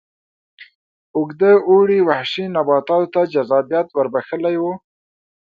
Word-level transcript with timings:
اوږد 1.15 1.41
اوړي 1.69 1.99
وحشي 2.07 2.45
نباتاتو 2.55 3.11
ته 3.13 3.21
جذابیت 3.33 3.87
ور 3.91 4.07
بخښلی 4.13 4.55
و. 4.61 4.63